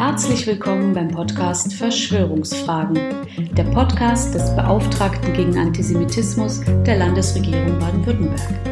Herzlich 0.00 0.46
willkommen 0.46 0.94
beim 0.94 1.08
Podcast 1.08 1.74
Verschwörungsfragen, 1.74 2.98
der 3.52 3.64
Podcast 3.64 4.34
des 4.34 4.56
Beauftragten 4.56 5.34
gegen 5.34 5.58
Antisemitismus 5.58 6.62
der 6.86 6.96
Landesregierung 6.96 7.78
Baden-Württemberg. 7.78 8.69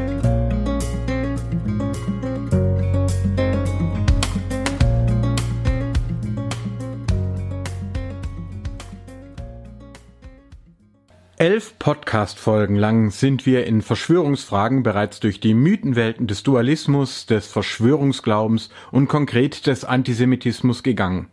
Elf 11.48 11.78
Podcast-Folgen 11.78 12.76
lang 12.76 13.10
sind 13.10 13.46
wir 13.46 13.66
in 13.66 13.80
Verschwörungsfragen 13.80 14.82
bereits 14.82 15.18
durch 15.18 15.40
die 15.40 15.54
Mythenwelten 15.54 16.26
des 16.26 16.42
Dualismus, 16.42 17.24
des 17.24 17.46
Verschwörungsglaubens 17.46 18.68
und 18.92 19.08
konkret 19.08 19.66
des 19.66 19.86
Antisemitismus 19.86 20.82
gegangen. 20.82 21.28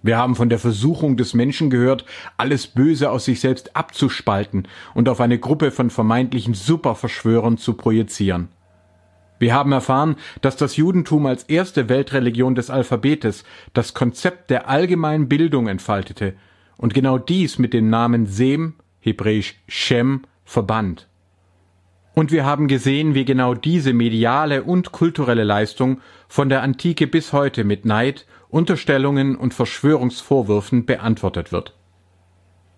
Wir 0.00 0.16
haben 0.16 0.34
von 0.34 0.48
der 0.48 0.58
Versuchung 0.58 1.18
des 1.18 1.34
Menschen 1.34 1.68
gehört, 1.68 2.06
alles 2.38 2.68
Böse 2.68 3.10
aus 3.10 3.26
sich 3.26 3.40
selbst 3.40 3.76
abzuspalten 3.76 4.66
und 4.94 5.10
auf 5.10 5.20
eine 5.20 5.38
Gruppe 5.38 5.72
von 5.72 5.90
vermeintlichen 5.90 6.54
Superverschwörern 6.54 7.58
zu 7.58 7.74
projizieren. 7.74 8.48
Wir 9.38 9.52
haben 9.52 9.72
erfahren, 9.72 10.16
dass 10.40 10.56
das 10.56 10.78
Judentum 10.78 11.26
als 11.26 11.42
erste 11.42 11.90
Weltreligion 11.90 12.54
des 12.54 12.70
Alphabetes 12.70 13.44
das 13.74 13.92
Konzept 13.92 14.48
der 14.48 14.70
allgemeinen 14.70 15.28
Bildung 15.28 15.68
entfaltete 15.68 16.32
und 16.78 16.94
genau 16.94 17.18
dies 17.18 17.58
mit 17.58 17.74
dem 17.74 17.90
Namen 17.90 18.24
Sem 18.24 18.76
hebräisch 19.00 19.56
Shem, 19.66 20.22
verbannt. 20.44 21.08
Und 22.14 22.32
wir 22.32 22.44
haben 22.44 22.68
gesehen, 22.68 23.14
wie 23.14 23.24
genau 23.24 23.54
diese 23.54 23.92
mediale 23.92 24.64
und 24.64 24.92
kulturelle 24.92 25.44
Leistung 25.44 26.00
von 26.28 26.48
der 26.48 26.62
Antike 26.62 27.06
bis 27.06 27.32
heute 27.32 27.64
mit 27.64 27.84
Neid, 27.84 28.26
Unterstellungen 28.48 29.36
und 29.36 29.54
Verschwörungsvorwürfen 29.54 30.86
beantwortet 30.86 31.52
wird. 31.52 31.76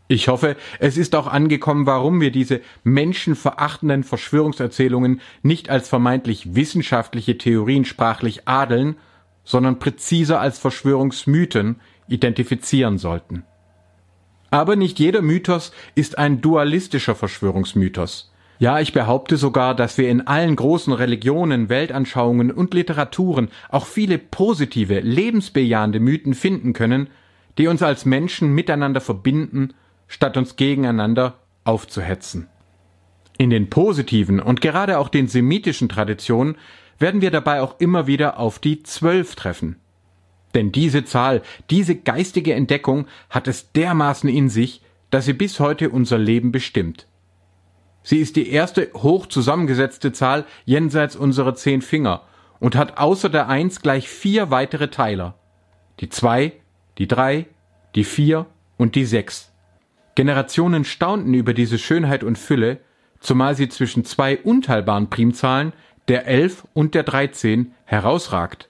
Ich 0.08 0.28
hoffe, 0.28 0.56
es 0.78 0.98
ist 0.98 1.14
auch 1.14 1.26
angekommen, 1.26 1.86
warum 1.86 2.20
wir 2.20 2.30
diese 2.30 2.60
menschenverachtenden 2.84 4.04
Verschwörungserzählungen 4.04 5.22
nicht 5.42 5.70
als 5.70 5.88
vermeintlich 5.88 6.54
wissenschaftliche 6.54 7.38
Theorien 7.38 7.86
sprachlich 7.86 8.46
adeln, 8.46 8.96
sondern 9.42 9.78
präziser 9.78 10.38
als 10.38 10.58
Verschwörungsmythen 10.58 11.80
identifizieren 12.08 12.98
sollten. 12.98 13.44
Aber 14.52 14.76
nicht 14.76 14.98
jeder 14.98 15.22
Mythos 15.22 15.72
ist 15.94 16.18
ein 16.18 16.42
dualistischer 16.42 17.14
Verschwörungsmythos. 17.14 18.30
Ja, 18.58 18.80
ich 18.80 18.92
behaupte 18.92 19.38
sogar, 19.38 19.74
dass 19.74 19.96
wir 19.96 20.10
in 20.10 20.26
allen 20.26 20.56
großen 20.56 20.92
Religionen, 20.92 21.70
Weltanschauungen 21.70 22.50
und 22.50 22.74
Literaturen 22.74 23.48
auch 23.70 23.86
viele 23.86 24.18
positive, 24.18 25.00
lebensbejahende 25.00 26.00
Mythen 26.00 26.34
finden 26.34 26.74
können, 26.74 27.08
die 27.56 27.66
uns 27.66 27.82
als 27.82 28.04
Menschen 28.04 28.54
miteinander 28.54 29.00
verbinden, 29.00 29.72
statt 30.06 30.36
uns 30.36 30.56
gegeneinander 30.56 31.38
aufzuhetzen. 31.64 32.46
In 33.38 33.48
den 33.48 33.70
positiven 33.70 34.38
und 34.38 34.60
gerade 34.60 34.98
auch 34.98 35.08
den 35.08 35.28
semitischen 35.28 35.88
Traditionen 35.88 36.56
werden 36.98 37.22
wir 37.22 37.30
dabei 37.30 37.62
auch 37.62 37.80
immer 37.80 38.06
wieder 38.06 38.38
auf 38.38 38.58
die 38.58 38.82
Zwölf 38.82 39.34
treffen. 39.34 39.76
Denn 40.54 40.72
diese 40.72 41.04
Zahl, 41.04 41.42
diese 41.70 41.96
geistige 41.96 42.54
Entdeckung 42.54 43.06
hat 43.30 43.48
es 43.48 43.72
dermaßen 43.72 44.28
in 44.28 44.48
sich, 44.48 44.82
dass 45.10 45.24
sie 45.24 45.32
bis 45.32 45.60
heute 45.60 45.90
unser 45.90 46.18
Leben 46.18 46.52
bestimmt. 46.52 47.06
Sie 48.02 48.18
ist 48.18 48.36
die 48.36 48.50
erste 48.50 48.90
hoch 48.94 49.26
zusammengesetzte 49.26 50.12
Zahl 50.12 50.44
jenseits 50.64 51.14
unserer 51.14 51.54
zehn 51.54 51.82
Finger 51.82 52.22
und 52.58 52.74
hat 52.74 52.98
außer 52.98 53.28
der 53.28 53.48
Eins 53.48 53.80
gleich 53.80 54.08
vier 54.08 54.50
weitere 54.50 54.88
Teiler. 54.88 55.38
Die 56.00 56.08
zwei, 56.08 56.52
die 56.98 57.06
drei, 57.06 57.46
die 57.94 58.04
vier 58.04 58.46
und 58.76 58.94
die 58.94 59.04
sechs. 59.04 59.52
Generationen 60.14 60.84
staunten 60.84 61.32
über 61.34 61.54
diese 61.54 61.78
Schönheit 61.78 62.24
und 62.24 62.38
Fülle, 62.38 62.80
zumal 63.20 63.54
sie 63.54 63.68
zwischen 63.68 64.04
zwei 64.04 64.38
unteilbaren 64.38 65.08
Primzahlen, 65.08 65.72
der 66.08 66.26
elf 66.26 66.66
und 66.74 66.94
der 66.94 67.04
dreizehn, 67.04 67.74
herausragt. 67.84 68.68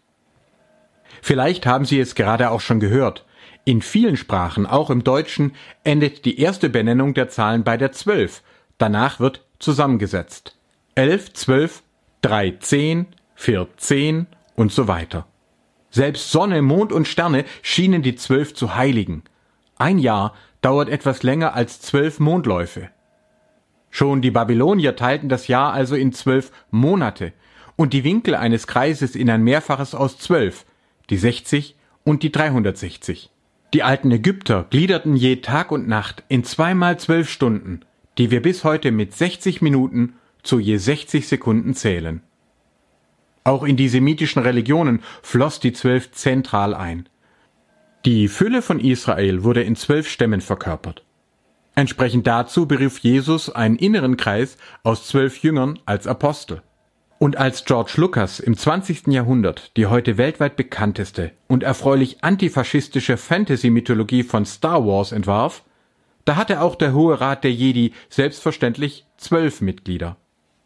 Vielleicht 1.22 1.66
haben 1.66 1.84
Sie 1.84 2.00
es 2.00 2.16
gerade 2.16 2.50
auch 2.50 2.60
schon 2.60 2.80
gehört. 2.80 3.24
In 3.64 3.80
vielen 3.80 4.16
Sprachen, 4.16 4.66
auch 4.66 4.90
im 4.90 5.04
Deutschen, 5.04 5.52
endet 5.84 6.24
die 6.24 6.40
erste 6.40 6.68
Benennung 6.68 7.14
der 7.14 7.28
Zahlen 7.28 7.62
bei 7.62 7.76
der 7.76 7.92
12. 7.92 8.42
Danach 8.76 9.20
wird 9.20 9.46
zusammengesetzt. 9.60 10.58
11, 10.96 11.32
12, 11.32 11.82
3, 12.22 12.56
10, 12.58 13.06
4, 13.36 13.68
10 13.76 14.26
und 14.56 14.72
so 14.72 14.88
weiter. 14.88 15.26
Selbst 15.90 16.32
Sonne, 16.32 16.60
Mond 16.60 16.92
und 16.92 17.06
Sterne 17.06 17.44
schienen 17.62 18.02
die 18.02 18.16
Zwölf 18.16 18.52
zu 18.54 18.74
heiligen. 18.74 19.22
Ein 19.76 20.00
Jahr 20.00 20.34
dauert 20.60 20.88
etwas 20.88 21.22
länger 21.22 21.54
als 21.54 21.80
zwölf 21.80 22.18
Mondläufe. 22.18 22.88
Schon 23.90 24.22
die 24.22 24.30
Babylonier 24.32 24.96
teilten 24.96 25.28
das 25.28 25.46
Jahr 25.46 25.72
also 25.72 25.94
in 25.94 26.12
zwölf 26.12 26.50
Monate 26.72 27.32
und 27.76 27.92
die 27.92 28.02
Winkel 28.02 28.34
eines 28.34 28.66
Kreises 28.66 29.14
in 29.14 29.30
ein 29.30 29.44
Mehrfaches 29.44 29.94
aus 29.94 30.18
zwölf, 30.18 30.64
die 31.10 31.16
60 31.16 31.76
und 32.04 32.22
die 32.22 32.32
360. 32.32 33.30
Die 33.74 33.82
alten 33.82 34.10
Ägypter 34.10 34.66
gliederten 34.68 35.16
je 35.16 35.36
Tag 35.36 35.72
und 35.72 35.88
Nacht 35.88 36.24
in 36.28 36.44
zweimal 36.44 36.98
zwölf 36.98 37.30
Stunden, 37.30 37.80
die 38.18 38.30
wir 38.30 38.42
bis 38.42 38.64
heute 38.64 38.90
mit 38.92 39.14
60 39.14 39.62
Minuten 39.62 40.14
zu 40.42 40.58
je 40.58 40.76
60 40.76 41.26
Sekunden 41.26 41.74
zählen. 41.74 42.22
Auch 43.44 43.64
in 43.64 43.76
die 43.76 43.88
semitischen 43.88 44.42
Religionen 44.42 45.02
floss 45.22 45.58
die 45.58 45.72
Zwölf 45.72 46.12
zentral 46.12 46.74
ein. 46.74 47.08
Die 48.04 48.28
Fülle 48.28 48.62
von 48.62 48.78
Israel 48.78 49.42
wurde 49.42 49.62
in 49.62 49.76
zwölf 49.76 50.08
Stämmen 50.08 50.40
verkörpert. 50.40 51.04
Entsprechend 51.74 52.26
dazu 52.26 52.66
berief 52.66 52.98
Jesus 52.98 53.48
einen 53.48 53.76
inneren 53.76 54.16
Kreis 54.16 54.58
aus 54.82 55.06
zwölf 55.06 55.42
Jüngern 55.42 55.78
als 55.86 56.06
Apostel. 56.06 56.62
Und 57.22 57.36
als 57.36 57.64
George 57.64 57.92
Lucas 57.98 58.40
im 58.40 58.56
20. 58.56 59.06
Jahrhundert 59.06 59.76
die 59.76 59.86
heute 59.86 60.18
weltweit 60.18 60.56
bekannteste 60.56 61.30
und 61.46 61.62
erfreulich 61.62 62.24
antifaschistische 62.24 63.16
Fantasy-Mythologie 63.16 64.24
von 64.24 64.44
Star 64.44 64.84
Wars 64.84 65.12
entwarf, 65.12 65.62
da 66.24 66.34
hatte 66.34 66.60
auch 66.60 66.74
der 66.74 66.94
Hohe 66.94 67.20
Rat 67.20 67.44
der 67.44 67.52
Jedi 67.52 67.92
selbstverständlich 68.08 69.06
zwölf 69.18 69.60
Mitglieder. 69.60 70.16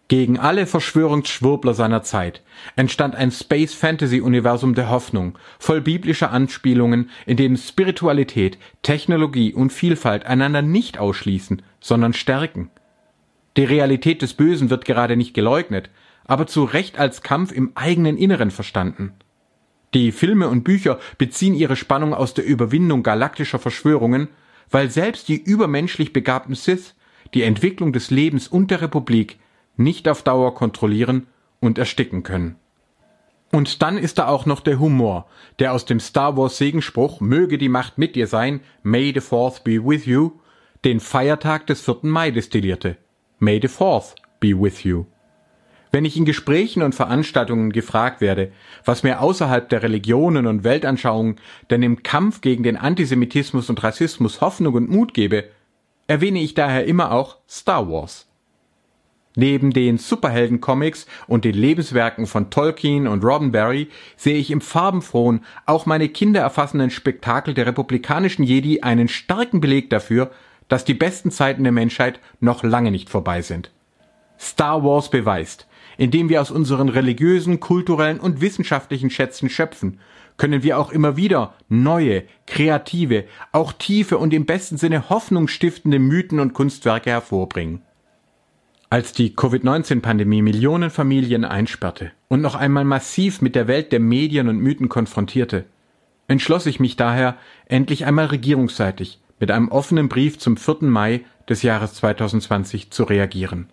Gegen 0.09 0.39
alle 0.39 0.66
Verschwörungsschwurbler 0.66 1.75
seiner 1.75 2.03
Zeit 2.03 2.43
entstand 2.75 3.16
ein 3.16 3.33
Space-Fantasy-Universum 3.33 4.75
der 4.75 4.89
Hoffnung, 4.89 5.37
voll 5.59 5.83
biblischer 5.83 6.31
Anspielungen, 6.31 7.11
in 7.27 7.37
dem 7.37 7.59
Spiritualität, 7.59 8.56
Technologie 8.81 9.53
und 9.53 9.75
Vielfalt 9.75 10.25
einander 10.25 10.62
nicht 10.62 10.97
ausschließen, 10.97 11.61
sondern 11.81 12.15
stärken. 12.15 12.71
Die 13.59 13.65
Realität 13.65 14.22
des 14.22 14.33
Bösen 14.33 14.71
wird 14.71 14.87
gerade 14.87 15.16
nicht 15.16 15.34
geleugnet, 15.34 15.91
aber 16.27 16.47
zu 16.47 16.65
Recht 16.65 16.99
als 16.99 17.23
Kampf 17.23 17.53
im 17.53 17.73
eigenen 17.75 18.17
Inneren 18.17 18.51
verstanden. 18.51 19.15
Die 19.95 20.13
Filme 20.13 20.49
und 20.49 20.65
Bücher 20.65 20.99
beziehen 21.19 21.55
ihre 21.55 21.77
Spannung 21.77 22.13
aus 22.13 22.35
der 22.35 22.45
Überwindung 22.45 23.03
galaktischer 23.03 23.59
Verschwörungen, 23.59 24.29
weil 24.71 24.91
selbst 24.91 25.29
die 25.29 25.41
übermenschlich 25.41 26.13
begabten 26.13 26.55
Sith 26.55 26.95
die 27.35 27.43
Entwicklung 27.43 27.93
des 27.93 28.11
Lebens 28.11 28.49
und 28.49 28.71
der 28.71 28.83
Republik 28.83 29.39
nicht 29.77 30.09
auf 30.09 30.23
Dauer 30.23 30.55
kontrollieren 30.55 31.27
und 31.61 31.79
ersticken 31.79 32.23
können. 32.23 32.57
Und 33.53 33.81
dann 33.81 33.97
ist 33.97 34.19
da 34.19 34.27
auch 34.27 34.45
noch 34.45 34.61
der 34.61 34.81
Humor, 34.81 35.27
der 35.61 35.73
aus 35.73 35.85
dem 35.85 36.01
Star 36.01 36.37
Wars 36.37 36.59
Segenspruch 36.59 37.21
Möge 37.21 37.59
die 37.59 37.69
Macht 37.69 37.97
mit 37.97 38.17
dir 38.17 38.27
sein, 38.27 38.61
May 38.83 39.13
the 39.15 39.21
Fourth 39.21 39.65
be 39.65 39.83
with 39.85 40.05
you, 40.05 40.33
den 40.85 41.01
Feiertag 41.01 41.67
des 41.67 41.81
4. 41.81 42.01
Mai 42.03 42.33
destillierte. 42.33 42.97
May 43.39 43.61
the 43.63 43.69
Fourth 43.69 44.15
be 44.41 44.49
with 44.49 44.83
you. 44.83 45.07
Wenn 45.93 46.05
ich 46.05 46.17
in 46.17 46.25
Gesprächen 46.25 46.83
und 46.83 46.95
Veranstaltungen 46.95 47.73
gefragt 47.73 48.21
werde, 48.21 48.53
was 48.84 49.03
mir 49.03 49.21
außerhalb 49.21 49.69
der 49.69 49.83
Religionen 49.83 50.47
und 50.47 50.65
Weltanschauungen 50.65 51.37
denn 51.71 51.83
im 51.83 52.03
Kampf 52.03 52.41
gegen 52.41 52.63
den 52.63 52.77
Antisemitismus 52.77 53.71
und 53.71 53.83
Rassismus 53.83 54.41
Hoffnung 54.41 54.75
und 54.75 54.91
Mut 54.91 55.15
gebe, 55.15 55.45
erwähne 56.07 56.41
ich 56.41 56.55
daher 56.55 56.87
immer 56.87 57.13
auch 57.13 57.39
Star 57.49 57.89
Wars. 57.91 58.27
Neben 59.39 59.71
den 59.71 59.99
Superhelden-Comics 59.99 61.07
und 61.27 61.45
den 61.45 61.55
Lebenswerken 61.55 62.27
von 62.27 62.49
Tolkien 62.49 63.07
und 63.07 63.22
Roddenberry 63.22 63.89
sehe 64.16 64.39
ich 64.39 64.51
im 64.51 64.63
farbenfrohen, 64.63 65.45
auch 65.66 65.84
meine 65.84 66.09
Kinder 66.09 66.41
erfassenden 66.41 66.91
Spektakel 66.91 67.53
der 67.53 67.66
republikanischen 67.66 68.45
Jedi 68.45 68.81
einen 68.81 69.09
starken 69.09 69.60
Beleg 69.60 69.91
dafür, 69.91 70.31
dass 70.69 70.87
die 70.87 70.95
besten 70.95 71.31
Zeiten 71.31 71.65
der 71.65 71.72
Menschheit 71.72 72.19
noch 72.41 72.63
lange 72.63 72.91
nicht 72.91 73.10
vorbei 73.10 73.43
sind. 73.43 73.71
Star 74.39 74.83
Wars 74.83 75.10
beweist, 75.10 75.66
indem 75.97 76.28
wir 76.28 76.41
aus 76.41 76.51
unseren 76.51 76.89
religiösen, 76.89 77.60
kulturellen 77.60 78.21
und 78.21 78.41
wissenschaftlichen 78.41 79.10
Schätzen 79.10 79.48
schöpfen, 79.48 80.01
können 80.37 80.63
wir 80.63 80.78
auch 80.78 80.93
immer 80.93 81.16
wieder 81.16 81.54
neue, 81.69 82.25
kreative, 82.47 83.25
auch 83.53 83.72
tiefe 83.72 84.19
und 84.19 84.34
im 84.34 84.45
besten 84.45 84.77
Sinne 84.77 85.09
hoffnungsstiftende 85.09 85.98
Mythen 85.98 86.41
und 86.41 86.53
Kunstwerke 86.53 87.10
hervorbringen. 87.10 87.83
Als 88.89 89.13
die 89.13 89.34
Covid-19-Pandemie 89.34 90.43
Millionen 90.43 90.91
Familien 90.91 91.45
einsperrte 91.45 92.13
und 92.28 92.41
noch 92.41 92.54
einmal 92.54 92.84
massiv 92.84 93.43
mit 93.43 93.57
der 93.57 93.66
Welt 93.66 93.91
der 93.93 94.01
Medien 94.01 94.48
und 94.48 94.59
Mythen 94.59 94.89
konfrontierte, 94.89 95.65
entschloss 96.28 96.66
ich 96.66 96.81
mich 96.81 96.97
daher, 96.97 97.37
endlich 97.66 98.07
einmal 98.07 98.27
regierungsseitig 98.27 99.21
mit 99.41 99.51
einem 99.51 99.69
offenen 99.69 100.09
Brief 100.09 100.39
zum 100.39 100.57
4. 100.57 100.77
Mai 100.83 101.25
des 101.48 101.63
Jahres 101.63 101.95
2020 101.95 102.91
zu 102.91 103.04
reagieren. 103.04 103.69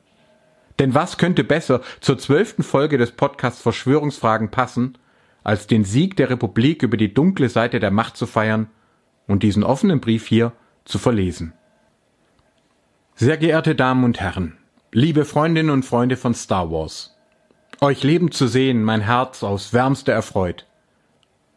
Denn 0.80 0.94
was 0.94 1.18
könnte 1.18 1.44
besser 1.44 1.82
zur 2.00 2.18
zwölften 2.18 2.64
Folge 2.64 2.98
des 2.98 3.12
Podcasts 3.12 3.62
Verschwörungsfragen 3.62 4.50
passen, 4.50 4.98
als 5.44 5.68
den 5.68 5.84
Sieg 5.84 6.16
der 6.16 6.30
Republik 6.30 6.84
über 6.84 6.98
die 6.98 7.14
dunkle 7.14 7.50
Seite 7.50 7.80
der 7.80 7.92
Macht 7.92 8.18
zu 8.18 8.26
feiern 8.26 8.68
und 9.28 9.44
diesen 9.44 9.64
offenen 9.64 10.00
Brief 10.00 10.26
hier 10.28 10.54
zu 10.86 11.00
verlesen. 11.00 11.54
Sehr 13.16 13.38
geehrte 13.38 13.76
Damen 13.76 14.04
und 14.04 14.20
Herren, 14.20 14.58
liebe 14.92 15.26
Freundinnen 15.26 15.70
und 15.70 15.86
Freunde 15.86 16.18
von 16.18 16.34
Star 16.34 16.72
Wars, 16.72 17.16
euch 17.80 18.04
lebend 18.04 18.34
zu 18.34 18.48
sehen, 18.48 18.84
mein 18.84 19.02
Herz 19.02 19.44
aus 19.44 19.74
wärmster 19.74 20.14
erfreut. 20.14 20.66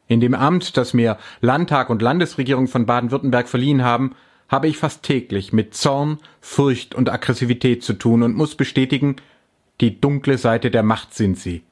In 0.09 0.21
dem 0.21 0.35
Amt, 0.35 0.77
das 0.77 0.95
mir 0.95 1.19
Landtag 1.41 1.91
und 1.91 2.03
Landesregierung 2.03 2.69
von 2.69 2.87
Baden-Württemberg 2.87 3.49
verliehen 3.49 3.83
haben, 3.83 4.15
habe 4.49 4.69
ich 4.69 4.79
fast 4.79 5.03
täglich 5.03 5.53
mit 5.53 5.75
Zorn, 5.75 6.19
Furcht 6.41 6.95
und 6.95 7.11
Aggressivität 7.11 7.83
zu 7.83 7.95
tun 7.95 8.23
und 8.23 8.37
muss 8.37 8.55
bestätigen, 8.55 9.17
die 9.81 10.01
dunkle 10.01 10.39
Seite 10.39 10.71
der 10.71 10.83
Macht 10.83 11.15
sind 11.15 11.39
sie. 11.39 11.65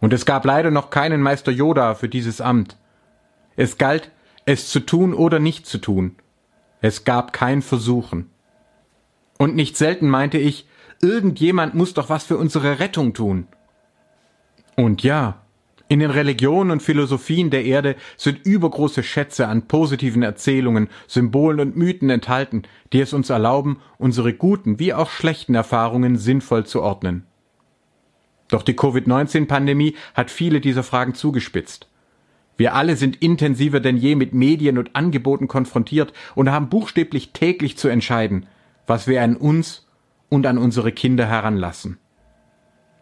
Und 0.00 0.12
es 0.12 0.26
gab 0.26 0.44
leider 0.44 0.70
noch 0.70 0.90
keinen 0.90 1.22
Meister 1.22 1.50
Yoda 1.50 1.94
für 1.94 2.08
dieses 2.08 2.40
Amt. 2.40 2.76
Es 3.56 3.78
galt, 3.78 4.10
es 4.44 4.68
zu 4.68 4.80
tun 4.80 5.14
oder 5.14 5.38
nicht 5.38 5.66
zu 5.66 5.78
tun. 5.78 6.16
Es 6.80 7.04
gab 7.04 7.32
kein 7.32 7.62
Versuchen. 7.62 8.30
Und 9.38 9.56
nicht 9.56 9.76
selten 9.76 10.08
meinte 10.08 10.38
ich, 10.38 10.68
irgendjemand 11.00 11.74
muss 11.74 11.94
doch 11.94 12.10
was 12.10 12.24
für 12.24 12.36
unsere 12.36 12.78
Rettung 12.78 13.14
tun. 13.14 13.46
Und 14.76 15.02
ja, 15.02 15.43
in 15.88 16.00
den 16.00 16.10
Religionen 16.10 16.70
und 16.70 16.82
Philosophien 16.82 17.50
der 17.50 17.64
Erde 17.64 17.96
sind 18.16 18.46
übergroße 18.46 19.02
Schätze 19.02 19.48
an 19.48 19.68
positiven 19.68 20.22
Erzählungen, 20.22 20.88
Symbolen 21.06 21.60
und 21.60 21.76
Mythen 21.76 22.08
enthalten, 22.08 22.62
die 22.92 23.00
es 23.00 23.12
uns 23.12 23.28
erlauben, 23.28 23.80
unsere 23.98 24.32
guten 24.32 24.78
wie 24.78 24.94
auch 24.94 25.10
schlechten 25.10 25.54
Erfahrungen 25.54 26.16
sinnvoll 26.16 26.64
zu 26.64 26.80
ordnen. 26.80 27.26
Doch 28.48 28.62
die 28.62 28.76
Covid-19-Pandemie 28.76 29.96
hat 30.14 30.30
viele 30.30 30.60
dieser 30.60 30.82
Fragen 30.82 31.14
zugespitzt. 31.14 31.88
Wir 32.56 32.74
alle 32.74 32.96
sind 32.96 33.16
intensiver 33.16 33.80
denn 33.80 33.96
je 33.96 34.14
mit 34.14 34.32
Medien 34.32 34.78
und 34.78 34.94
Angeboten 34.94 35.48
konfrontiert 35.48 36.12
und 36.34 36.50
haben 36.50 36.68
buchstäblich 36.68 37.32
täglich 37.32 37.76
zu 37.76 37.88
entscheiden, 37.88 38.46
was 38.86 39.06
wir 39.06 39.22
an 39.22 39.36
uns 39.36 39.86
und 40.28 40.46
an 40.46 40.56
unsere 40.56 40.92
Kinder 40.92 41.26
heranlassen. 41.26 41.98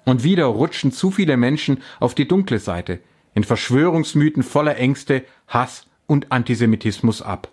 Und 0.05 0.25
wieder 0.25 0.47
rutschen 0.47 0.93
zu 0.93 1.11
viele 1.11 1.37
Menschen 1.37 1.83
auf 2.01 2.15
die 2.15 2.27
dunkle 2.27 2.59
Seite, 2.59 3.01
in 3.35 3.45
Verschwörungsmythen 3.45 4.43
voller 4.43 4.77
Ängste, 4.77 5.25
Hass 5.49 5.87
und 6.07 6.33
Antisemitismus 6.33 7.23
ab. 7.23 7.49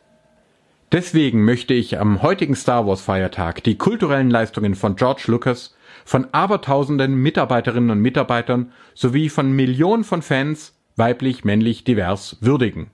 Deswegen 0.92 1.46
möchte 1.46 1.76
ich 1.76 2.00
am 2.00 2.24
heutigen 2.24 2.56
Star 2.56 2.88
Wars 2.88 3.02
Feiertag 3.02 3.64
die 3.64 3.78
kulturellen 3.78 4.32
Leistungen 4.32 4.74
von 4.74 4.96
George 4.96 5.26
Lucas, 5.28 5.76
von 6.04 6.28
abertausenden 6.32 7.16
Mitarbeiterinnen 7.16 7.92
und 7.92 8.00
Mitarbeitern 8.00 8.72
sowie 8.96 9.30
von 9.30 9.52
Millionen 9.52 10.04
von 10.04 10.24
Fans, 10.24 10.74
weiblich, 10.96 11.44
männlich, 11.46 11.84
divers, 11.84 12.38
würdigen. 12.42 12.88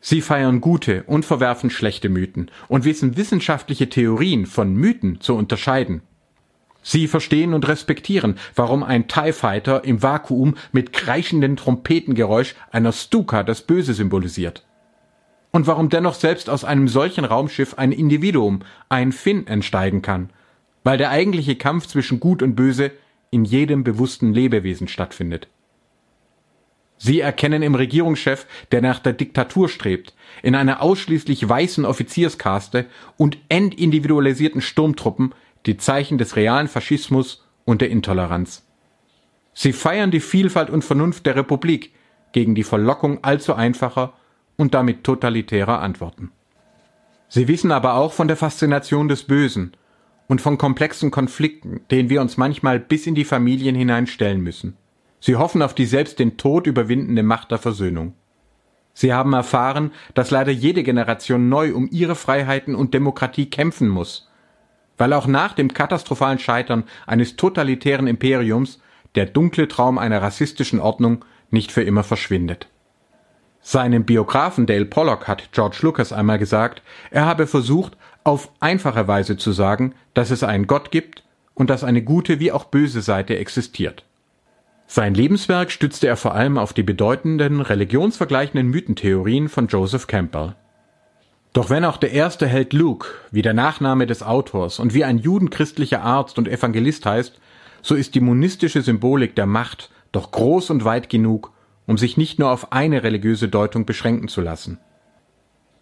Sie 0.00 0.20
feiern 0.20 0.60
gute 0.60 1.02
und 1.04 1.24
verwerfen 1.24 1.70
schlechte 1.70 2.08
Mythen 2.08 2.50
und 2.68 2.84
wissen 2.84 3.16
wissenschaftliche 3.16 3.88
Theorien 3.88 4.46
von 4.46 4.74
Mythen 4.74 5.20
zu 5.20 5.34
unterscheiden. 5.34 6.02
Sie 6.82 7.06
verstehen 7.06 7.54
und 7.54 7.66
respektieren, 7.68 8.38
warum 8.54 8.82
ein 8.82 9.06
TIE 9.06 9.32
Fighter 9.32 9.84
im 9.84 10.02
Vakuum 10.02 10.56
mit 10.72 10.92
kreischenden 10.92 11.56
Trompetengeräusch 11.56 12.56
einer 12.72 12.92
Stuka 12.92 13.44
das 13.44 13.62
Böse 13.62 13.94
symbolisiert. 13.94 14.66
Und 15.52 15.66
warum 15.66 15.90
dennoch 15.90 16.14
selbst 16.14 16.50
aus 16.50 16.64
einem 16.64 16.88
solchen 16.88 17.24
Raumschiff 17.24 17.74
ein 17.74 17.92
Individuum, 17.92 18.60
ein 18.88 19.12
Finn, 19.12 19.46
entsteigen 19.46 20.02
kann, 20.02 20.30
weil 20.82 20.98
der 20.98 21.10
eigentliche 21.10 21.56
Kampf 21.56 21.86
zwischen 21.86 22.20
Gut 22.20 22.42
und 22.42 22.56
Böse 22.56 22.90
in 23.30 23.44
jedem 23.44 23.84
bewussten 23.84 24.32
Lebewesen 24.32 24.88
stattfindet. 24.88 25.48
Sie 26.98 27.20
erkennen 27.20 27.62
im 27.62 27.74
Regierungschef, 27.74 28.46
der 28.70 28.80
nach 28.80 29.00
der 29.00 29.12
Diktatur 29.12 29.68
strebt, 29.68 30.14
in 30.42 30.54
einer 30.54 30.80
ausschließlich 30.80 31.48
weißen 31.48 31.84
Offizierskaste 31.84 32.86
und 33.16 33.38
entindividualisierten 33.48 34.60
Sturmtruppen 34.60 35.34
die 35.66 35.76
Zeichen 35.76 36.18
des 36.18 36.36
realen 36.36 36.68
Faschismus 36.68 37.46
und 37.64 37.80
der 37.80 37.90
Intoleranz. 37.90 38.66
Sie 39.54 39.72
feiern 39.72 40.10
die 40.10 40.20
Vielfalt 40.20 40.70
und 40.70 40.84
Vernunft 40.84 41.26
der 41.26 41.36
Republik 41.36 41.92
gegen 42.32 42.54
die 42.54 42.64
Verlockung 42.64 43.22
allzu 43.22 43.54
einfacher 43.54 44.14
und 44.56 44.74
damit 44.74 45.04
totalitärer 45.04 45.80
Antworten. 45.80 46.32
Sie 47.28 47.48
wissen 47.48 47.72
aber 47.72 47.94
auch 47.94 48.12
von 48.12 48.28
der 48.28 48.36
Faszination 48.36 49.08
des 49.08 49.24
Bösen 49.24 49.72
und 50.26 50.40
von 50.40 50.58
komplexen 50.58 51.10
Konflikten, 51.10 51.80
denen 51.90 52.10
wir 52.10 52.20
uns 52.20 52.36
manchmal 52.36 52.78
bis 52.80 53.06
in 53.06 53.14
die 53.14 53.24
Familien 53.24 53.74
hineinstellen 53.74 54.40
müssen. 54.40 54.76
Sie 55.20 55.36
hoffen 55.36 55.62
auf 55.62 55.74
die 55.74 55.86
selbst 55.86 56.18
den 56.18 56.36
Tod 56.36 56.66
überwindende 56.66 57.22
Macht 57.22 57.50
der 57.50 57.58
Versöhnung. 57.58 58.14
Sie 58.94 59.12
haben 59.12 59.32
erfahren, 59.32 59.92
dass 60.14 60.30
leider 60.30 60.52
jede 60.52 60.82
Generation 60.82 61.48
neu 61.48 61.74
um 61.74 61.88
ihre 61.90 62.14
Freiheiten 62.14 62.74
und 62.74 62.92
Demokratie 62.92 63.46
kämpfen 63.46 63.88
muss 63.88 64.28
weil 64.98 65.12
auch 65.12 65.26
nach 65.26 65.52
dem 65.52 65.72
katastrophalen 65.72 66.38
Scheitern 66.38 66.84
eines 67.06 67.36
totalitären 67.36 68.06
Imperiums 68.06 68.80
der 69.14 69.26
dunkle 69.26 69.68
Traum 69.68 69.98
einer 69.98 70.22
rassistischen 70.22 70.80
Ordnung 70.80 71.24
nicht 71.50 71.72
für 71.72 71.82
immer 71.82 72.02
verschwindet. 72.02 72.68
Seinem 73.60 74.04
Biografen 74.04 74.66
Dale 74.66 74.86
Pollock 74.86 75.28
hat 75.28 75.52
George 75.52 75.78
Lucas 75.82 76.12
einmal 76.12 76.38
gesagt, 76.38 76.82
er 77.10 77.26
habe 77.26 77.46
versucht, 77.46 77.96
auf 78.24 78.50
einfache 78.60 79.06
Weise 79.06 79.36
zu 79.36 79.52
sagen, 79.52 79.94
dass 80.14 80.30
es 80.30 80.42
einen 80.42 80.66
Gott 80.66 80.90
gibt 80.90 81.22
und 81.54 81.70
dass 81.70 81.84
eine 81.84 82.02
gute 82.02 82.40
wie 82.40 82.52
auch 82.52 82.64
böse 82.64 83.02
Seite 83.02 83.36
existiert. 83.38 84.04
Sein 84.86 85.14
Lebenswerk 85.14 85.70
stützte 85.70 86.06
er 86.06 86.16
vor 86.16 86.34
allem 86.34 86.58
auf 86.58 86.72
die 86.72 86.82
bedeutenden 86.82 87.60
religionsvergleichenden 87.60 88.68
Mythentheorien 88.68 89.48
von 89.48 89.68
Joseph 89.68 90.06
Campbell. 90.06 90.54
Doch 91.52 91.68
wenn 91.68 91.84
auch 91.84 91.98
der 91.98 92.12
erste 92.12 92.46
Held 92.46 92.72
Luke, 92.72 93.08
wie 93.30 93.42
der 93.42 93.52
Nachname 93.52 94.06
des 94.06 94.22
Autors 94.22 94.78
und 94.78 94.94
wie 94.94 95.04
ein 95.04 95.18
judenchristlicher 95.18 96.02
Arzt 96.02 96.38
und 96.38 96.48
Evangelist 96.48 97.04
heißt, 97.04 97.38
so 97.82 97.94
ist 97.94 98.14
die 98.14 98.20
monistische 98.20 98.80
Symbolik 98.80 99.36
der 99.36 99.46
Macht 99.46 99.90
doch 100.12 100.30
groß 100.30 100.70
und 100.70 100.84
weit 100.84 101.10
genug, 101.10 101.52
um 101.86 101.98
sich 101.98 102.16
nicht 102.16 102.38
nur 102.38 102.50
auf 102.50 102.72
eine 102.72 103.02
religiöse 103.02 103.48
Deutung 103.48 103.84
beschränken 103.84 104.28
zu 104.28 104.40
lassen. 104.40 104.78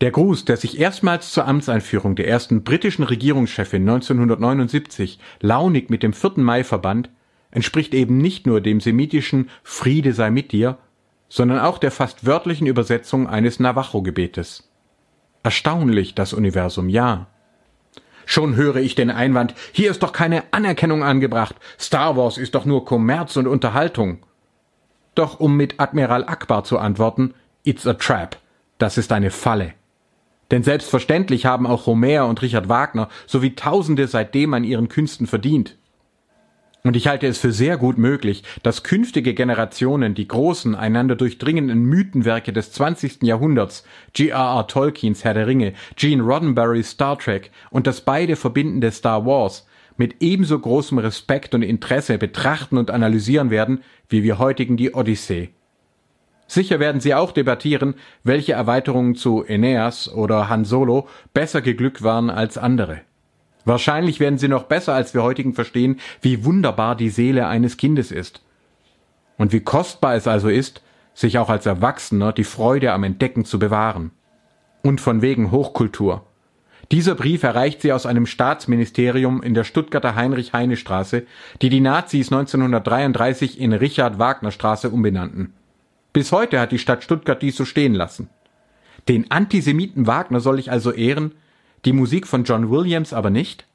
Der 0.00 0.10
Gruß, 0.10 0.46
der 0.46 0.56
sich 0.56 0.80
erstmals 0.80 1.30
zur 1.30 1.46
Amtseinführung 1.46 2.16
der 2.16 2.26
ersten 2.26 2.64
britischen 2.64 3.04
Regierungschefin 3.04 3.82
1979 3.82 5.18
launig 5.40 5.90
mit 5.90 6.02
dem 6.02 6.14
4. 6.14 6.32
Mai 6.36 6.64
verband, 6.64 7.10
entspricht 7.50 7.94
eben 7.94 8.16
nicht 8.16 8.46
nur 8.46 8.60
dem 8.60 8.80
semitischen 8.80 9.50
Friede 9.62 10.14
sei 10.14 10.30
mit 10.30 10.52
dir, 10.52 10.78
sondern 11.28 11.58
auch 11.60 11.78
der 11.78 11.90
fast 11.90 12.24
wörtlichen 12.24 12.66
Übersetzung 12.66 13.28
eines 13.28 13.60
Navajo-Gebetes. 13.60 14.69
Erstaunlich, 15.42 16.14
das 16.14 16.32
Universum, 16.32 16.88
ja. 16.88 17.26
Schon 18.26 18.54
höre 18.54 18.76
ich 18.76 18.94
den 18.94 19.10
Einwand, 19.10 19.54
hier 19.72 19.90
ist 19.90 20.02
doch 20.02 20.12
keine 20.12 20.44
Anerkennung 20.52 21.02
angebracht, 21.02 21.56
Star 21.78 22.16
Wars 22.16 22.38
ist 22.38 22.54
doch 22.54 22.64
nur 22.64 22.84
Kommerz 22.84 23.36
und 23.36 23.46
Unterhaltung. 23.46 24.18
Doch 25.14 25.40
um 25.40 25.56
mit 25.56 25.80
Admiral 25.80 26.24
Akbar 26.24 26.64
zu 26.64 26.78
antworten, 26.78 27.34
it's 27.64 27.86
a 27.86 27.94
trap, 27.94 28.36
das 28.78 28.98
ist 28.98 29.12
eine 29.12 29.30
Falle. 29.30 29.74
Denn 30.50 30.62
selbstverständlich 30.62 31.46
haben 31.46 31.66
auch 31.66 31.86
Homer 31.86 32.26
und 32.26 32.42
Richard 32.42 32.68
Wagner 32.68 33.08
sowie 33.26 33.54
Tausende 33.54 34.08
seitdem 34.08 34.54
an 34.54 34.64
ihren 34.64 34.88
Künsten 34.88 35.26
verdient. 35.26 35.76
Und 36.82 36.96
ich 36.96 37.08
halte 37.08 37.26
es 37.26 37.38
für 37.38 37.52
sehr 37.52 37.76
gut 37.76 37.98
möglich, 37.98 38.42
dass 38.62 38.82
künftige 38.82 39.34
Generationen 39.34 40.14
die 40.14 40.26
großen, 40.26 40.74
einander 40.74 41.14
durchdringenden 41.14 41.82
Mythenwerke 41.82 42.54
des 42.54 42.72
20. 42.72 43.22
Jahrhunderts, 43.22 43.84
G.R.R. 44.14 44.66
Tolkiens 44.66 45.22
Herr 45.22 45.34
der 45.34 45.46
Ringe, 45.46 45.74
Gene 45.96 46.22
Roddenberrys 46.22 46.90
Star 46.90 47.18
Trek 47.18 47.50
und 47.70 47.86
das 47.86 48.00
beide 48.00 48.34
verbindende 48.34 48.90
Star 48.92 49.26
Wars 49.26 49.66
mit 49.98 50.16
ebenso 50.20 50.58
großem 50.58 50.96
Respekt 50.96 51.54
und 51.54 51.60
Interesse 51.60 52.16
betrachten 52.16 52.78
und 52.78 52.90
analysieren 52.90 53.50
werden, 53.50 53.82
wie 54.08 54.22
wir 54.22 54.38
heutigen 54.38 54.78
die 54.78 54.94
Odyssee. 54.94 55.50
Sicher 56.46 56.80
werden 56.80 57.02
sie 57.02 57.14
auch 57.14 57.32
debattieren, 57.32 57.94
welche 58.24 58.54
Erweiterungen 58.54 59.14
zu 59.14 59.44
Aeneas 59.46 60.10
oder 60.10 60.48
Han 60.48 60.64
Solo 60.64 61.06
besser 61.34 61.60
geglückt 61.60 62.02
waren 62.02 62.30
als 62.30 62.56
andere. 62.56 63.02
Wahrscheinlich 63.70 64.18
werden 64.18 64.36
sie 64.36 64.48
noch 64.48 64.64
besser 64.64 64.94
als 64.94 65.14
wir 65.14 65.22
heutigen 65.22 65.54
verstehen, 65.54 66.00
wie 66.20 66.44
wunderbar 66.44 66.96
die 66.96 67.08
Seele 67.08 67.46
eines 67.46 67.76
Kindes 67.76 68.10
ist. 68.10 68.42
Und 69.38 69.52
wie 69.52 69.60
kostbar 69.60 70.16
es 70.16 70.26
also 70.26 70.48
ist, 70.48 70.82
sich 71.14 71.38
auch 71.38 71.48
als 71.48 71.66
Erwachsener 71.66 72.32
die 72.32 72.42
Freude 72.42 72.90
am 72.92 73.04
Entdecken 73.04 73.44
zu 73.44 73.60
bewahren. 73.60 74.10
Und 74.82 75.00
von 75.00 75.22
wegen 75.22 75.52
Hochkultur. 75.52 76.26
Dieser 76.90 77.14
Brief 77.14 77.44
erreicht 77.44 77.80
sie 77.82 77.92
aus 77.92 78.06
einem 78.06 78.26
Staatsministerium 78.26 79.40
in 79.40 79.54
der 79.54 79.62
Stuttgarter 79.62 80.16
Heinrich-Heine-Straße, 80.16 81.22
die 81.62 81.68
die 81.68 81.78
Nazis 81.78 82.32
1933 82.32 83.60
in 83.60 83.72
Richard-Wagner-Straße 83.72 84.90
umbenannten. 84.90 85.52
Bis 86.12 86.32
heute 86.32 86.58
hat 86.58 86.72
die 86.72 86.80
Stadt 86.80 87.04
Stuttgart 87.04 87.40
dies 87.40 87.56
so 87.56 87.64
stehen 87.64 87.94
lassen. 87.94 88.30
Den 89.08 89.30
Antisemiten 89.30 90.08
Wagner 90.08 90.40
soll 90.40 90.58
ich 90.58 90.72
also 90.72 90.90
ehren, 90.90 91.34
die 91.84 91.92
Musik 91.92 92.26
von 92.26 92.44
John 92.44 92.70
Williams 92.70 93.12
aber 93.12 93.30
nicht? 93.30 93.66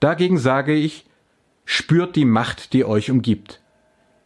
Dagegen 0.00 0.38
sage 0.38 0.74
ich, 0.74 1.06
spürt 1.64 2.16
die 2.16 2.24
Macht, 2.24 2.72
die 2.72 2.84
euch 2.84 3.10
umgibt. 3.10 3.60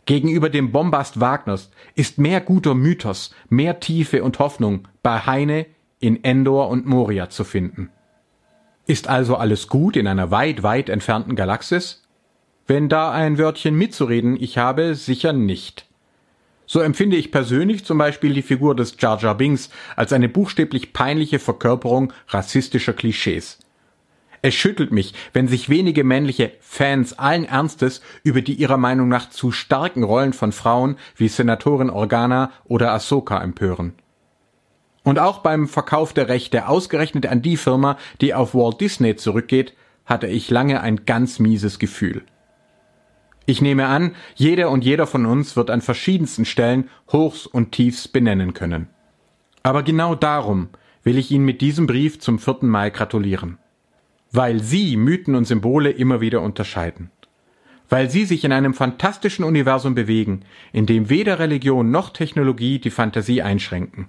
Gegenüber 0.06 0.50
dem 0.50 0.72
Bombast 0.72 1.20
Wagners 1.20 1.70
ist 1.94 2.18
mehr 2.18 2.40
guter 2.40 2.74
Mythos, 2.74 3.34
mehr 3.48 3.80
Tiefe 3.80 4.22
und 4.22 4.38
Hoffnung 4.38 4.86
bei 5.02 5.18
Heine, 5.26 5.66
in 5.98 6.22
Endor 6.22 6.68
und 6.68 6.86
Moria 6.86 7.28
zu 7.30 7.44
finden. 7.44 7.90
Ist 8.86 9.08
also 9.08 9.36
alles 9.36 9.66
gut 9.66 9.96
in 9.96 10.06
einer 10.06 10.30
weit, 10.30 10.62
weit 10.62 10.88
entfernten 10.88 11.34
Galaxis? 11.34 12.04
Wenn 12.66 12.88
da 12.88 13.10
ein 13.10 13.38
Wörtchen 13.38 13.76
mitzureden 13.76 14.36
ich 14.40 14.58
habe, 14.58 14.94
sicher 14.94 15.32
nicht. 15.32 15.85
So 16.66 16.80
empfinde 16.80 17.16
ich 17.16 17.30
persönlich 17.30 17.84
zum 17.84 17.98
Beispiel 17.98 18.34
die 18.34 18.42
Figur 18.42 18.74
des 18.74 18.96
Jar 18.98 19.18
Jar 19.20 19.36
Binks 19.36 19.70
als 19.94 20.12
eine 20.12 20.28
buchstäblich 20.28 20.92
peinliche 20.92 21.38
Verkörperung 21.38 22.12
rassistischer 22.28 22.92
Klischees. 22.92 23.58
Es 24.42 24.54
schüttelt 24.54 24.92
mich, 24.92 25.14
wenn 25.32 25.48
sich 25.48 25.68
wenige 25.68 26.04
männliche 26.04 26.52
Fans 26.60 27.18
allen 27.18 27.44
Ernstes 27.44 28.00
über 28.22 28.42
die 28.42 28.54
ihrer 28.54 28.76
Meinung 28.76 29.08
nach 29.08 29.30
zu 29.30 29.50
starken 29.50 30.02
Rollen 30.02 30.32
von 30.32 30.52
Frauen 30.52 30.96
wie 31.16 31.28
Senatorin 31.28 31.90
Organa 31.90 32.50
oder 32.64 32.92
Ahsoka 32.92 33.42
empören. 33.42 33.94
Und 35.02 35.20
auch 35.20 35.38
beim 35.38 35.68
Verkauf 35.68 36.12
der 36.12 36.28
Rechte 36.28 36.68
ausgerechnet 36.68 37.26
an 37.26 37.40
die 37.40 37.56
Firma, 37.56 37.96
die 38.20 38.34
auf 38.34 38.54
Walt 38.54 38.80
Disney 38.80 39.14
zurückgeht, 39.16 39.72
hatte 40.04 40.26
ich 40.26 40.50
lange 40.50 40.80
ein 40.80 41.04
ganz 41.06 41.38
mieses 41.38 41.78
Gefühl. 41.78 42.24
Ich 43.46 43.62
nehme 43.62 43.86
an, 43.86 44.16
jeder 44.34 44.70
und 44.70 44.84
jeder 44.84 45.06
von 45.06 45.24
uns 45.24 45.56
wird 45.56 45.70
an 45.70 45.80
verschiedensten 45.80 46.44
Stellen 46.44 46.90
Hochs 47.12 47.46
und 47.46 47.70
Tiefs 47.70 48.08
benennen 48.08 48.54
können. 48.54 48.88
Aber 49.62 49.84
genau 49.84 50.16
darum 50.16 50.68
will 51.04 51.16
ich 51.16 51.30
Ihnen 51.30 51.44
mit 51.44 51.60
diesem 51.60 51.86
Brief 51.86 52.18
zum 52.18 52.40
4. 52.40 52.58
Mai 52.62 52.90
gratulieren. 52.90 53.58
Weil 54.32 54.60
Sie 54.60 54.96
Mythen 54.96 55.36
und 55.36 55.44
Symbole 55.44 55.90
immer 55.90 56.20
wieder 56.20 56.42
unterscheiden. 56.42 57.10
Weil 57.88 58.10
Sie 58.10 58.24
sich 58.24 58.44
in 58.44 58.50
einem 58.50 58.74
fantastischen 58.74 59.44
Universum 59.44 59.94
bewegen, 59.94 60.40
in 60.72 60.86
dem 60.86 61.08
weder 61.08 61.38
Religion 61.38 61.92
noch 61.92 62.10
Technologie 62.10 62.80
die 62.80 62.90
Fantasie 62.90 63.42
einschränken 63.42 64.08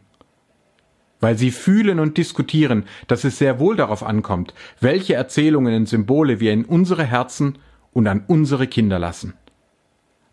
weil 1.20 1.38
sie 1.38 1.51
fühlen 1.51 2.00
und 2.00 2.17
diskutieren, 2.17 2.86
dass 3.08 3.24
es 3.24 3.38
sehr 3.38 3.60
wohl 3.60 3.75
darauf 3.75 4.03
ankommt, 4.03 4.53
welche 4.79 5.15
Erzählungen 5.15 5.75
und 5.75 5.89
Symbole 5.89 6.39
wir 6.39 6.53
in 6.53 6.65
unsere 6.65 7.03
Herzen 7.03 7.58
und 7.98 8.06
an 8.06 8.24
unsere 8.27 8.68
Kinder 8.68 9.00
lassen. 9.00 9.34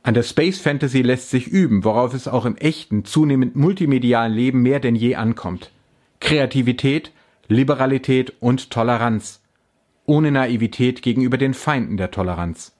An 0.03 0.13
der 0.13 0.23
Space 0.23 0.61
Fantasy 0.61 1.01
lässt 1.01 1.31
sich 1.31 1.47
üben, 1.49 1.83
worauf 1.83 2.13
es 2.13 2.29
auch 2.29 2.45
im 2.45 2.59
echten, 2.59 3.07
zunehmend 3.07 3.57
multimedialen 3.57 4.35
Leben 4.35 4.61
mehr 4.61 4.81
denn 4.81 4.95
je 4.95 5.15
ankommt. 5.15 5.71
Kreativität, 6.21 7.11
Liberalität 7.49 8.35
und 8.39 8.69
Toleranz. 8.71 9.41
Ohne 10.05 10.31
Naivität 10.31 11.01
gegenüber 11.01 11.39
den 11.39 11.55
Feinden 11.55 11.97
der 11.97 12.11
Toleranz. 12.11 12.77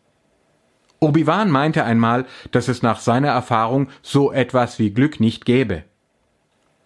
Obi-Wan 1.01 1.51
meinte 1.51 1.85
einmal, 1.85 2.27
dass 2.51 2.69
es 2.69 2.83
nach 2.83 3.01
seiner 3.01 3.29
Erfahrung 3.29 3.89
so 4.03 4.33
etwas 4.33 4.79
wie 4.79 4.91
Glück 4.91 5.19
nicht 5.19 5.47
gäbe. 5.47 5.85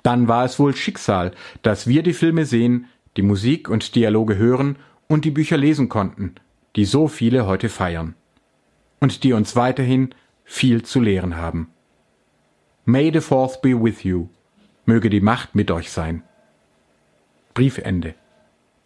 Dann 0.05 0.28
war 0.28 0.45
es 0.45 0.61
wohl 0.61 0.76
Schicksal, 0.76 1.33
dass 1.62 1.88
wir 1.88 2.05
die 2.05 2.12
Filme 2.12 2.47
sehen, 2.47 2.87
die 3.17 3.23
Musik 3.23 3.69
und 3.69 3.97
Dialoge 3.97 4.37
hören 4.37 4.76
und 5.09 5.25
die 5.25 5.33
Bücher 5.33 5.57
lesen 5.57 5.88
konnten, 5.88 6.37
die 6.76 6.84
so 6.84 7.08
viele 7.08 7.46
heute 7.46 7.68
feiern. 7.68 8.14
Und 9.00 9.25
die 9.25 9.32
uns 9.32 9.56
weiterhin 9.56 10.14
viel 10.44 10.82
zu 10.82 11.00
lehren 11.00 11.37
haben. 11.37 11.70
May 12.84 13.12
the 13.12 13.20
Fourth 13.20 13.60
be 13.60 13.70
with 13.70 14.02
you. 14.02 14.28
Möge 14.87 15.10
die 15.10 15.20
Macht 15.20 15.54
mit 15.54 15.70
euch 15.70 15.90
sein. 15.90 16.22
Briefende. 17.54 18.14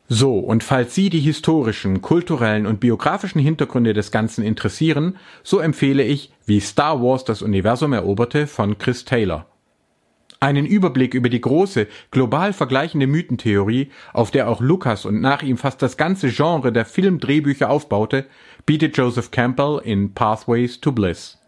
So, 0.08 0.38
und 0.38 0.64
falls 0.64 0.94
Sie 0.94 1.08
die 1.08 1.20
historischen, 1.20 2.02
kulturellen 2.02 2.66
und 2.66 2.80
biografischen 2.80 3.40
Hintergründe 3.40 3.94
des 3.94 4.10
Ganzen 4.10 4.44
interessieren, 4.44 5.16
so 5.42 5.58
empfehle 5.58 6.02
ich 6.02 6.32
Wie 6.44 6.60
Star 6.60 7.00
Wars 7.00 7.24
das 7.24 7.40
Universum 7.40 7.92
eroberte 7.92 8.46
von 8.46 8.76
Chris 8.76 9.04
Taylor. 9.04 9.46
Einen 10.42 10.66
Überblick 10.66 11.14
über 11.14 11.28
die 11.28 11.40
große, 11.40 11.86
global 12.10 12.52
vergleichende 12.52 13.06
Mythentheorie, 13.06 13.92
auf 14.12 14.32
der 14.32 14.48
auch 14.48 14.60
Lucas 14.60 15.04
und 15.04 15.20
nach 15.20 15.44
ihm 15.44 15.56
fast 15.56 15.80
das 15.82 15.96
ganze 15.96 16.30
Genre 16.30 16.72
der 16.72 16.84
Filmdrehbücher 16.84 17.70
aufbaute, 17.70 18.26
bietet 18.66 18.96
Joseph 18.96 19.30
Campbell 19.30 19.80
in 19.84 20.14
Pathways 20.14 20.80
to 20.80 20.90
Bliss. 20.90 21.38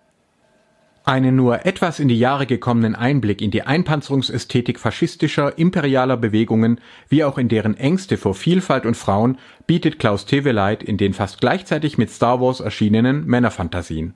Einen 1.02 1.34
nur 1.34 1.66
etwas 1.66 1.98
in 1.98 2.06
die 2.06 2.20
Jahre 2.20 2.46
gekommenen 2.46 2.94
Einblick 2.94 3.42
in 3.42 3.50
die 3.50 3.62
Einpanzerungsästhetik 3.62 4.78
faschistischer, 4.78 5.58
imperialer 5.58 6.16
Bewegungen, 6.16 6.80
wie 7.08 7.24
auch 7.24 7.36
in 7.36 7.48
deren 7.48 7.76
Ängste 7.76 8.16
vor 8.16 8.36
Vielfalt 8.36 8.86
und 8.86 8.96
Frauen, 8.96 9.38
bietet 9.66 9.98
Klaus 9.98 10.24
Teweleit 10.24 10.84
in 10.84 10.98
den 10.98 11.14
fast 11.14 11.40
gleichzeitig 11.40 11.98
mit 11.98 12.10
Star 12.10 12.40
Wars 12.40 12.60
erschienenen 12.60 13.26
Männerfantasien. 13.26 14.14